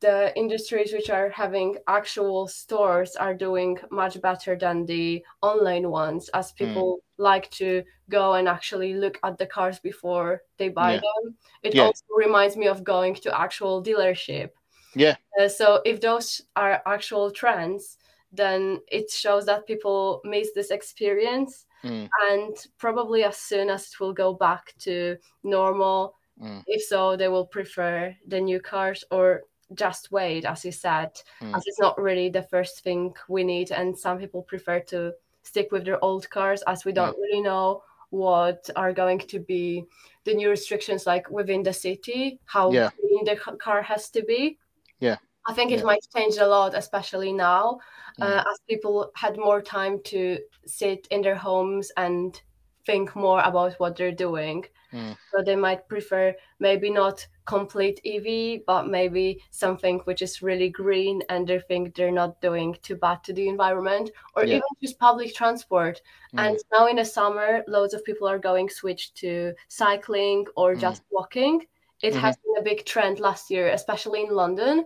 the 0.00 0.36
industries 0.36 0.92
which 0.92 1.08
are 1.08 1.30
having 1.30 1.76
actual 1.86 2.48
stores 2.48 3.16
are 3.16 3.34
doing 3.34 3.78
much 3.90 4.20
better 4.20 4.56
than 4.56 4.84
the 4.84 5.24
online 5.40 5.88
ones, 5.88 6.28
as 6.34 6.52
mm. 6.52 6.56
people 6.56 6.96
mm. 6.96 7.22
like 7.22 7.50
to 7.52 7.82
go 8.10 8.34
and 8.34 8.46
actually 8.46 8.94
look 8.94 9.18
at 9.22 9.38
the 9.38 9.46
cars 9.46 9.78
before 9.78 10.42
they 10.58 10.68
buy 10.68 10.94
yeah. 10.94 11.00
them. 11.00 11.34
It 11.62 11.74
yeah. 11.74 11.84
also 11.84 12.04
reminds 12.14 12.56
me 12.56 12.66
of 12.66 12.84
going 12.84 13.14
to 13.14 13.40
actual 13.40 13.82
dealership 13.82 14.50
yeah. 14.94 15.16
Uh, 15.40 15.48
so 15.48 15.80
if 15.84 16.00
those 16.00 16.42
are 16.56 16.82
actual 16.86 17.30
trends, 17.30 17.98
then 18.32 18.80
it 18.90 19.10
shows 19.10 19.46
that 19.46 19.66
people 19.66 20.20
miss 20.24 20.50
this 20.54 20.70
experience. 20.70 21.66
Mm. 21.84 22.08
And 22.30 22.56
probably 22.78 23.24
as 23.24 23.36
soon 23.36 23.70
as 23.70 23.88
it 23.88 24.00
will 24.00 24.12
go 24.12 24.32
back 24.32 24.74
to 24.80 25.16
normal, 25.42 26.14
mm. 26.42 26.62
if 26.66 26.82
so, 26.82 27.16
they 27.16 27.28
will 27.28 27.46
prefer 27.46 28.14
the 28.26 28.40
new 28.40 28.60
cars 28.60 29.04
or 29.10 29.42
just 29.74 30.10
wait, 30.12 30.44
as 30.44 30.64
you 30.64 30.72
said, 30.72 31.10
mm. 31.40 31.56
as 31.56 31.62
it's 31.66 31.80
not 31.80 32.00
really 32.00 32.28
the 32.28 32.42
first 32.42 32.82
thing 32.82 33.14
we 33.28 33.44
need. 33.44 33.70
And 33.70 33.96
some 33.96 34.18
people 34.18 34.42
prefer 34.42 34.80
to 34.80 35.12
stick 35.42 35.70
with 35.72 35.84
their 35.84 36.02
old 36.02 36.28
cars 36.30 36.62
as 36.66 36.84
we 36.84 36.92
don't 36.92 37.16
really 37.18 37.42
know 37.42 37.82
what 38.10 38.70
are 38.76 38.92
going 38.92 39.18
to 39.18 39.38
be 39.40 39.84
the 40.24 40.34
new 40.34 40.48
restrictions 40.48 41.06
like 41.06 41.28
within 41.30 41.62
the 41.62 41.72
city, 41.72 42.38
how 42.44 42.70
yeah. 42.72 42.90
clean 42.90 43.24
the 43.24 43.36
car 43.58 43.82
has 43.82 44.08
to 44.10 44.22
be. 44.22 44.58
Yeah. 45.04 45.16
I 45.46 45.52
think 45.52 45.70
it 45.70 45.80
yeah. 45.80 45.84
might 45.84 46.06
change 46.16 46.36
a 46.38 46.46
lot, 46.46 46.74
especially 46.74 47.32
now, 47.32 47.78
uh, 48.20 48.26
mm. 48.26 48.50
as 48.50 48.60
people 48.68 49.10
had 49.14 49.36
more 49.36 49.60
time 49.60 50.00
to 50.04 50.38
sit 50.66 51.06
in 51.10 51.20
their 51.20 51.34
homes 51.36 51.92
and 51.96 52.40
think 52.86 53.14
more 53.14 53.42
about 53.42 53.74
what 53.74 53.96
they're 53.96 54.12
doing. 54.12 54.64
Mm. 54.92 55.16
So 55.32 55.42
they 55.42 55.56
might 55.56 55.86
prefer 55.88 56.34
maybe 56.60 56.88
not 56.88 57.26
complete 57.46 58.00
EV, 58.06 58.60
but 58.66 58.88
maybe 58.88 59.42
something 59.50 60.00
which 60.04 60.22
is 60.22 60.40
really 60.40 60.70
green 60.70 61.20
and 61.28 61.46
they 61.46 61.58
think 61.60 61.94
they're 61.94 62.10
not 62.10 62.40
doing 62.40 62.76
too 62.82 62.96
bad 62.96 63.22
to 63.24 63.32
the 63.32 63.48
environment, 63.48 64.10
or 64.34 64.44
yeah. 64.44 64.56
even 64.56 64.68
just 64.82 64.98
public 64.98 65.34
transport. 65.34 66.00
Mm. 66.34 66.46
And 66.46 66.58
now 66.72 66.86
in 66.86 66.96
the 66.96 67.04
summer, 67.04 67.64
loads 67.68 67.92
of 67.92 68.04
people 68.04 68.28
are 68.28 68.38
going 68.38 68.70
switch 68.70 69.12
to 69.14 69.52
cycling 69.68 70.46
or 70.56 70.74
just 70.74 71.02
walking 71.10 71.66
it 72.04 72.12
mm-hmm. 72.12 72.20
has 72.20 72.36
been 72.36 72.56
a 72.58 72.62
big 72.62 72.84
trend 72.84 73.18
last 73.18 73.50
year, 73.50 73.68
especially 73.68 74.20
in 74.24 74.30
London, 74.30 74.84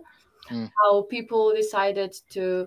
mm. 0.49 0.71
how 0.81 1.01
people 1.01 1.53
decided 1.53 2.15
to 2.29 2.65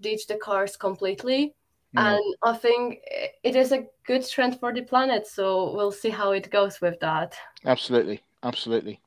ditch 0.00 0.26
the 0.26 0.34
cars 0.34 0.76
completely. 0.76 1.54
Mm. 1.96 2.02
And 2.06 2.34
I 2.42 2.56
think 2.56 2.98
it 3.44 3.54
is 3.54 3.70
a 3.70 3.86
good 4.04 4.28
trend 4.28 4.58
for 4.58 4.74
the 4.74 4.82
planet. 4.82 5.28
So 5.28 5.72
we'll 5.76 5.92
see 5.92 6.10
how 6.10 6.32
it 6.32 6.50
goes 6.50 6.80
with 6.80 6.98
that. 6.98 7.36
Absolutely. 7.64 8.20
Absolutely. 8.42 8.98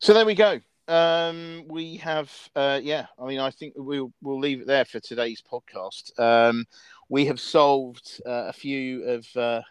So 0.00 0.12
there 0.12 0.26
we 0.26 0.34
go. 0.34 0.58
Um, 0.88 1.64
we 1.68 1.96
have, 1.98 2.28
uh, 2.56 2.80
yeah, 2.82 3.06
I 3.20 3.26
mean, 3.28 3.38
I 3.38 3.50
think 3.50 3.74
we'll, 3.76 4.12
we'll 4.20 4.40
leave 4.40 4.62
it 4.62 4.66
there 4.66 4.84
for 4.84 4.98
today's 4.98 5.40
podcast. 5.40 6.18
Um, 6.18 6.66
we 7.08 7.24
have 7.26 7.38
solved 7.38 8.20
uh, 8.26 8.46
a 8.48 8.52
few 8.52 9.04
of 9.04 9.36
uh, 9.36 9.62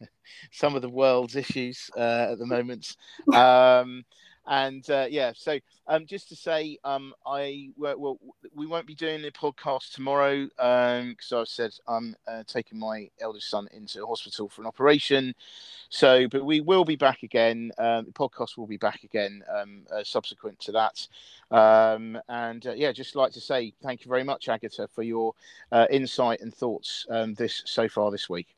some 0.52 0.74
of 0.74 0.82
the 0.82 0.88
world's 0.88 1.36
issues 1.36 1.90
uh, 1.96 2.28
at 2.30 2.38
the 2.38 2.46
moment. 2.46 2.96
Um, 3.34 4.04
and 4.46 4.88
uh, 4.90 5.06
yeah, 5.08 5.32
so 5.36 5.58
um, 5.86 6.06
just 6.06 6.28
to 6.30 6.36
say, 6.36 6.78
um, 6.82 7.14
I 7.26 7.70
well, 7.76 8.18
we 8.54 8.66
won't 8.66 8.86
be 8.86 8.94
doing 8.94 9.22
the 9.22 9.30
podcast 9.30 9.92
tomorrow 9.92 10.46
because 10.46 11.32
um, 11.32 11.38
I've 11.38 11.48
said 11.48 11.72
I'm 11.86 12.16
uh, 12.26 12.42
taking 12.46 12.78
my 12.78 13.08
eldest 13.20 13.48
son 13.50 13.68
into 13.72 14.04
hospital 14.06 14.48
for 14.48 14.62
an 14.62 14.66
operation. 14.66 15.34
So, 15.88 16.26
but 16.26 16.44
we 16.44 16.60
will 16.60 16.84
be 16.84 16.96
back 16.96 17.22
again. 17.22 17.70
Um, 17.78 18.06
the 18.06 18.12
podcast 18.12 18.56
will 18.56 18.66
be 18.66 18.76
back 18.76 19.04
again 19.04 19.44
um, 19.54 19.82
uh, 19.92 20.02
subsequent 20.04 20.58
to 20.60 20.72
that. 20.72 21.06
Um, 21.50 22.18
and 22.28 22.66
uh, 22.66 22.72
yeah, 22.72 22.92
just 22.92 23.16
like 23.16 23.32
to 23.32 23.40
say 23.40 23.72
thank 23.82 24.04
you 24.04 24.08
very 24.08 24.24
much, 24.24 24.48
Agatha, 24.48 24.88
for 24.88 25.02
your 25.02 25.34
uh, 25.70 25.86
insight 25.90 26.40
and 26.40 26.52
thoughts 26.52 27.06
um, 27.10 27.34
this 27.34 27.62
so 27.66 27.88
far 27.88 28.10
this 28.10 28.28
week. 28.28 28.56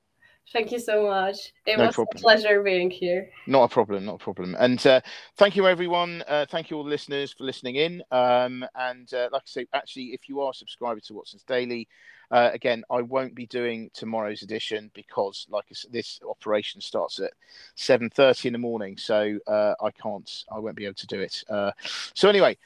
Thank 0.52 0.70
you 0.70 0.78
so 0.78 1.06
much. 1.06 1.52
It 1.64 1.78
No 1.78 1.86
was 1.86 1.94
problem. 1.94 2.18
a 2.18 2.20
pleasure 2.20 2.62
being 2.62 2.90
here. 2.90 3.30
Not 3.46 3.64
a 3.64 3.68
problem, 3.68 4.04
not 4.04 4.16
a 4.16 4.18
problem. 4.18 4.54
And 4.58 4.84
uh, 4.86 5.00
thank 5.36 5.56
you, 5.56 5.66
everyone. 5.66 6.22
Uh, 6.28 6.44
thank 6.48 6.70
you, 6.70 6.76
all 6.76 6.84
the 6.84 6.90
listeners, 6.90 7.32
for 7.32 7.44
listening 7.44 7.76
in. 7.76 8.02
Um, 8.10 8.64
and 8.74 9.12
uh, 9.14 9.30
like 9.32 9.42
I 9.42 9.46
say, 9.46 9.66
actually, 9.72 10.06
if 10.12 10.28
you 10.28 10.40
are 10.42 10.52
subscribed 10.52 11.06
to 11.06 11.14
Watson's 11.14 11.44
Daily, 11.44 11.88
uh, 12.30 12.50
again, 12.52 12.82
I 12.90 13.02
won't 13.02 13.34
be 13.34 13.46
doing 13.46 13.90
tomorrow's 13.94 14.42
edition 14.42 14.90
because, 14.94 15.46
like 15.50 15.64
I 15.70 15.74
said, 15.74 15.92
this 15.92 16.20
operation 16.28 16.80
starts 16.80 17.18
at 17.18 17.32
seven 17.74 18.10
thirty 18.10 18.48
in 18.48 18.52
the 18.52 18.58
morning, 18.58 18.96
so 18.98 19.38
uh, 19.46 19.74
I 19.82 19.90
can't, 19.90 20.44
I 20.50 20.58
won't 20.58 20.76
be 20.76 20.84
able 20.84 20.94
to 20.94 21.06
do 21.06 21.20
it. 21.20 21.44
Uh, 21.48 21.72
so 22.14 22.28
anyway, 22.28 22.56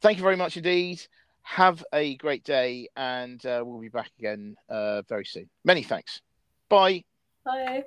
thank 0.00 0.16
you 0.16 0.22
very 0.22 0.36
much 0.36 0.56
indeed. 0.56 1.02
Have 1.42 1.84
a 1.92 2.16
great 2.16 2.44
day, 2.44 2.88
and 2.96 3.44
uh, 3.46 3.62
we'll 3.64 3.80
be 3.80 3.88
back 3.88 4.10
again 4.18 4.56
uh, 4.68 5.02
very 5.02 5.24
soon. 5.24 5.48
Many 5.64 5.82
thanks. 5.82 6.20
Bye. 6.68 7.04
Bye. 7.44 7.84